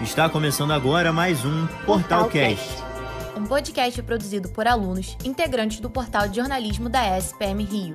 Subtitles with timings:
[0.00, 2.68] Está começando agora mais um Portalcast.
[3.36, 7.94] Um podcast produzido por alunos integrantes do portal de jornalismo da SPM Rio.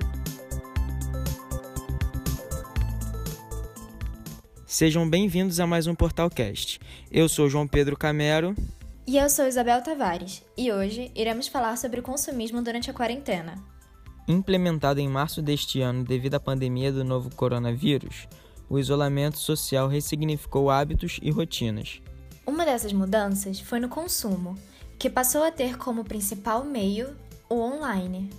[4.66, 6.78] Sejam bem-vindos a mais um Portalcast.
[7.10, 8.54] Eu sou João Pedro Camero.
[9.06, 10.42] E eu sou Isabel Tavares.
[10.58, 13.54] E hoje iremos falar sobre o consumismo durante a quarentena.
[14.28, 18.28] Implementado em março deste ano devido à pandemia do novo coronavírus,
[18.68, 22.00] o isolamento social ressignificou hábitos e rotinas.
[22.46, 24.56] Uma dessas mudanças foi no consumo,
[24.98, 27.16] que passou a ter como principal meio
[27.48, 28.30] o online.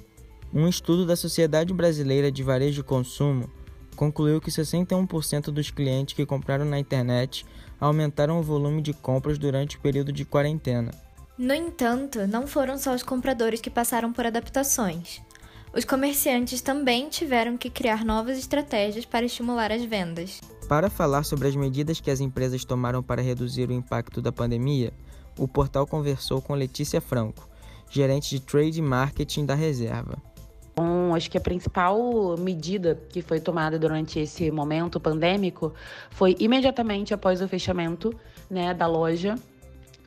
[0.53, 3.49] Um estudo da Sociedade Brasileira de Varejo e Consumo
[3.95, 7.45] concluiu que 61% dos clientes que compraram na internet
[7.79, 10.91] aumentaram o volume de compras durante o período de quarentena.
[11.37, 15.21] No entanto, não foram só os compradores que passaram por adaptações.
[15.75, 20.39] Os comerciantes também tiveram que criar novas estratégias para estimular as vendas.
[20.69, 24.93] Para falar sobre as medidas que as empresas tomaram para reduzir o impacto da pandemia,
[25.37, 27.49] o portal conversou com Letícia Franco,
[27.89, 30.17] gerente de Trade Marketing da Reserva.
[30.77, 35.73] Bom, acho que a principal medida que foi tomada durante esse momento pandêmico
[36.09, 38.17] foi imediatamente após o fechamento
[38.49, 39.35] né, da loja,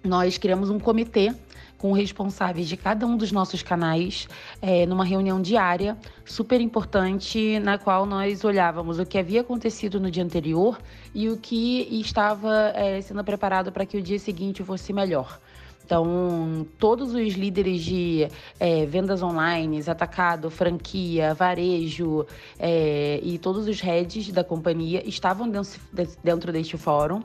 [0.03, 1.35] nós criamos um comitê
[1.79, 4.29] com responsáveis de cada um dos nossos canais,
[4.61, 10.11] é, numa reunião diária, super importante, na qual nós olhávamos o que havia acontecido no
[10.11, 10.79] dia anterior
[11.15, 15.41] e o que estava é, sendo preparado para que o dia seguinte fosse melhor.
[15.89, 18.29] Então, todos os líderes de
[18.61, 22.27] é, vendas online, atacado, franquia, varejo
[22.59, 25.81] é, e todos os heads da companhia estavam dentro,
[26.23, 27.23] dentro deste fórum.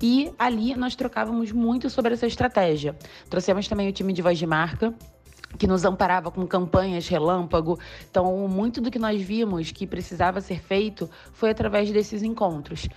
[0.00, 2.96] E ali nós trocávamos muito sobre essa estratégia.
[3.28, 4.94] Trouxemos também o time de voz de marca,
[5.58, 7.80] que nos amparava com campanhas relâmpago.
[8.08, 12.88] Então, muito do que nós vimos que precisava ser feito foi através desses encontros.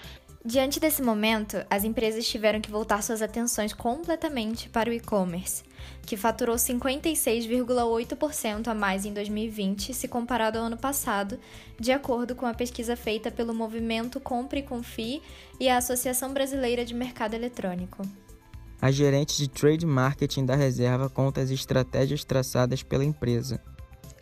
[0.45, 5.63] Diante desse momento, as empresas tiveram que voltar suas atenções completamente para o e-commerce,
[6.05, 11.37] que faturou 56,8% a mais em 2020 se comparado ao ano passado,
[11.79, 15.21] de acordo com a pesquisa feita pelo Movimento Compre e Confie
[15.59, 18.03] e a Associação Brasileira de Mercado Eletrônico.
[18.79, 23.59] A gerente de Trade Marketing da Reserva conta as estratégias traçadas pela empresa.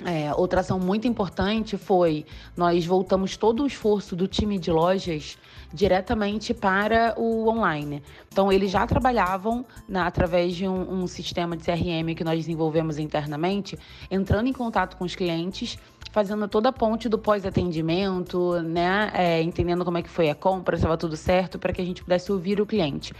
[0.03, 2.25] É, outra ação muito importante foi
[2.55, 5.37] nós voltamos todo o esforço do time de lojas
[5.73, 8.01] diretamente para o online.
[8.31, 12.97] Então, eles já trabalhavam na, através de um, um sistema de CRM que nós desenvolvemos
[12.97, 13.77] internamente,
[14.09, 15.77] entrando em contato com os clientes
[16.15, 19.11] fazendo toda a ponte do pós-atendimento, né?
[19.13, 21.85] É, entendendo como é que foi a compra, se estava tudo certo, para que a
[21.85, 23.13] gente pudesse ouvir o cliente.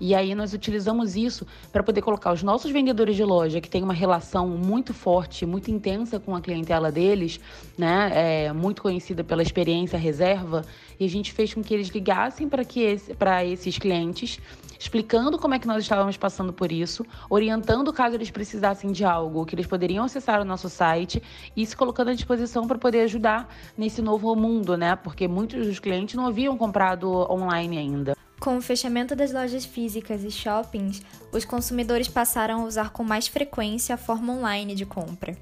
[0.00, 3.82] E aí nós utilizamos isso para poder colocar os nossos vendedores de loja, que têm
[3.82, 7.38] uma relação muito forte, muito intensa com a clientela deles,
[7.78, 8.10] né?
[8.12, 10.64] É, muito conhecida pela experiência reserva,
[10.98, 13.14] e a gente fez com que eles ligassem para esse,
[13.44, 14.40] esses clientes
[14.78, 19.46] explicando como é que nós estávamos passando por isso, orientando caso eles precisassem de algo,
[19.46, 21.22] que eles poderiam acessar o nosso site
[21.56, 23.48] e se colocando à disposição para poder ajudar
[23.78, 24.96] nesse novo mundo, né?
[24.96, 28.21] Porque muitos dos clientes não haviam comprado online ainda.
[28.42, 33.28] Com o fechamento das lojas físicas e shoppings, os consumidores passaram a usar com mais
[33.28, 35.36] frequência a forma online de compra.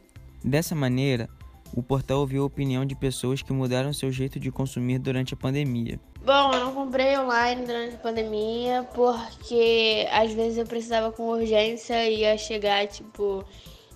[0.44, 1.26] Dessa maneira,
[1.74, 5.36] o portal ouviu a opinião de pessoas que mudaram seu jeito de consumir durante a
[5.38, 5.98] pandemia.
[6.22, 12.06] Bom, eu não comprei online durante a pandemia porque às vezes eu precisava com urgência
[12.06, 13.42] e ia chegar tipo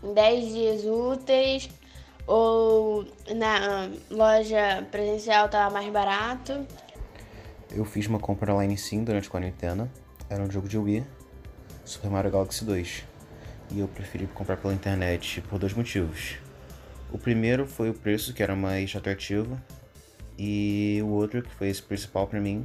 [0.03, 1.69] em 10 dias úteis
[2.27, 3.05] ou
[3.37, 6.67] na loja presencial estava mais barato.
[7.75, 9.91] Eu fiz uma compra online sim durante a quarentena.
[10.31, 11.05] Era um jogo de Wii,
[11.85, 13.05] Super Mario Galaxy 2.
[13.73, 16.37] E eu preferi comprar pela internet por dois motivos.
[17.11, 19.61] O primeiro foi o preço, que era mais atrativo.
[20.39, 22.65] E o outro, que foi esse principal para mim,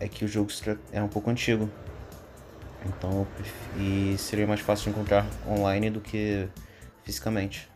[0.00, 0.50] é que o jogo
[0.92, 1.68] é um pouco antigo.
[2.86, 3.26] Então,
[3.78, 6.48] e seria mais fácil de encontrar online do que
[7.04, 7.68] fisicamente.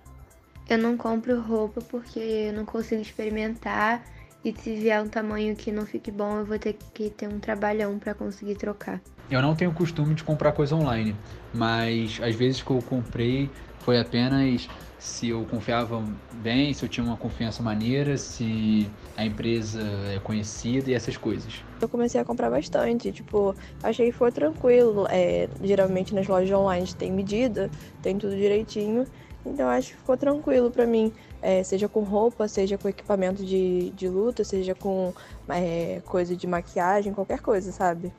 [0.71, 4.03] Eu não compro roupa porque eu não consigo experimentar
[4.45, 7.39] e se vier um tamanho que não fique bom, eu vou ter que ter um
[7.39, 9.01] trabalhão para conseguir trocar.
[9.31, 11.15] Eu não tenho costume de comprar coisa online,
[11.53, 13.51] mas às vezes que eu comprei
[13.81, 14.69] foi apenas
[14.99, 16.05] se eu confiava
[16.35, 18.87] bem, se eu tinha uma confiança maneira, se
[19.17, 19.81] a empresa
[20.15, 21.63] é conhecida e essas coisas.
[21.81, 25.07] Eu comecei a comprar bastante, tipo, achei que foi tranquilo.
[25.09, 27.71] É, geralmente nas lojas online tem medida,
[28.03, 29.07] tem tudo direitinho,
[29.45, 31.11] então acho que ficou tranquilo para mim
[31.41, 35.15] é, seja com roupa, seja com equipamento de, de luta, seja com
[35.49, 38.13] é, coisa de maquiagem, qualquer coisa, sabe?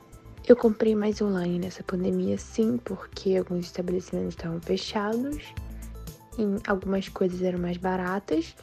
[0.46, 5.38] Eu comprei mais online nessa pandemia, sim, porque alguns estabelecimentos estavam fechados,
[6.38, 8.54] e algumas coisas eram mais baratas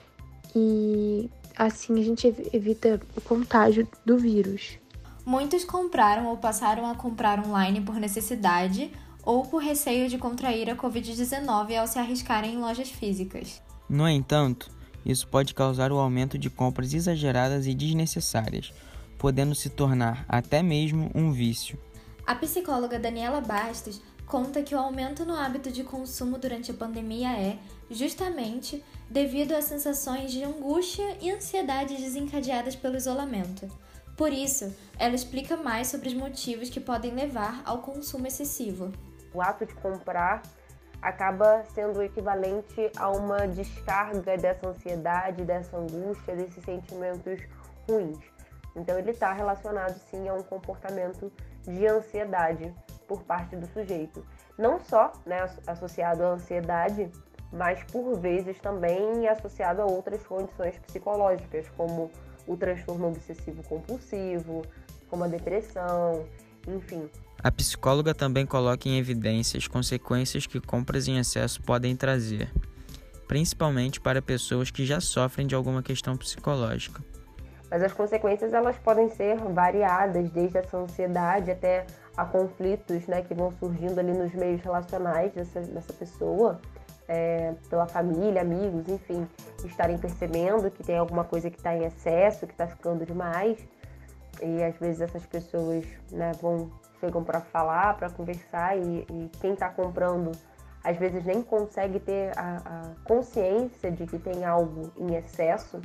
[0.56, 4.78] e assim a gente evita o contágio do vírus.
[5.26, 8.92] Muitos compraram ou passaram a comprar online por necessidade
[9.24, 13.62] ou por receio de contrair a Covid-19 ao se arriscarem em lojas físicas.
[13.88, 14.72] No entanto,
[15.06, 18.74] isso pode causar o aumento de compras exageradas e desnecessárias,
[19.20, 21.78] podendo se tornar até mesmo um vício.
[22.26, 27.34] A psicóloga Daniela Bastos conta que o aumento no hábito de consumo durante a pandemia
[27.34, 27.58] é,
[27.92, 33.68] justamente, devido às sensações de angústia e ansiedade desencadeadas pelo isolamento.
[34.16, 38.92] Por isso, ela explica mais sobre os motivos que podem levar ao consumo excessivo.
[39.34, 40.44] O ato de comprar
[41.02, 47.40] acaba sendo equivalente a uma descarga dessa ansiedade, dessa angústia, desses sentimentos
[47.90, 48.20] ruins.
[48.80, 51.32] Então, ele está relacionado sim a um comportamento
[51.64, 52.74] de ansiedade
[53.08, 54.26] por parte do sujeito.
[54.58, 57.12] Não só né, associado à ansiedade,
[57.52, 62.12] mas por vezes também associado a outras condições psicológicas, como
[62.48, 64.64] o transtorno obsessivo compulsivo,
[65.10, 66.26] como a depressão,
[66.68, 67.10] enfim.
[67.42, 72.52] A psicóloga também coloca em evidência as consequências que compras em excesso podem trazer,
[73.28, 77.09] principalmente para pessoas que já sofrem de alguma questão psicológica.
[77.70, 81.86] Mas as consequências elas podem ser variadas, desde essa ansiedade até
[82.18, 86.60] a conflitos né, que vão surgindo ali nos meios relacionais dessa, dessa pessoa,
[87.08, 89.28] é, pela família, amigos, enfim,
[89.64, 93.58] estarem percebendo que tem alguma coisa que está em excesso, que está ficando demais.
[94.42, 99.54] E às vezes essas pessoas né, vão chegam para falar, para conversar, e, e quem
[99.54, 100.32] está comprando
[100.84, 105.82] às vezes nem consegue ter a, a consciência de que tem algo em excesso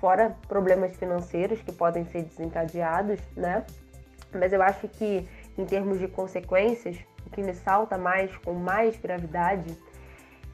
[0.00, 3.64] fora problemas financeiros que podem ser desencadeados, né?
[4.32, 6.96] Mas eu acho que em termos de consequências,
[7.26, 9.76] o que me salta mais com mais gravidade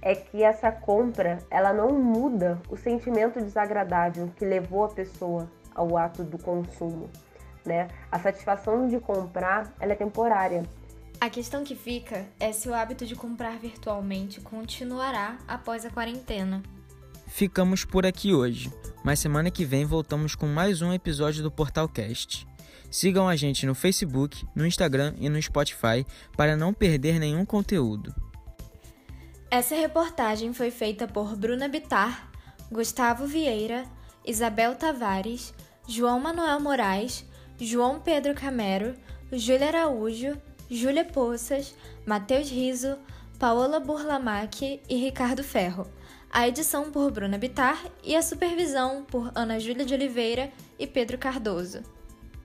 [0.02, 5.96] é que essa compra, ela não muda o sentimento desagradável que levou a pessoa ao
[5.96, 7.10] ato do consumo,
[7.64, 7.88] né?
[8.10, 10.62] A satisfação de comprar, ela é temporária.
[11.20, 16.62] A questão que fica é se o hábito de comprar virtualmente continuará após a quarentena.
[17.30, 18.70] Ficamos por aqui hoje,
[19.02, 22.46] mas semana que vem voltamos com mais um episódio do Portalcast.
[22.90, 26.04] Sigam a gente no Facebook, no Instagram e no Spotify
[26.36, 28.12] para não perder nenhum conteúdo.
[29.48, 32.30] Essa reportagem foi feita por Bruna Bitar,
[32.70, 33.84] Gustavo Vieira,
[34.26, 35.54] Isabel Tavares,
[35.88, 37.24] João Manuel Moraes,
[37.58, 38.94] João Pedro Camero,
[39.32, 40.36] Júlia Araújo,
[40.68, 41.74] Júlia Poças,
[42.04, 42.98] Matheus Riso,
[43.38, 45.86] Paola Burlamac e Ricardo Ferro
[46.32, 51.18] a edição por Bruna Bitar e a supervisão por Ana Júlia de Oliveira e Pedro
[51.18, 51.82] Cardoso.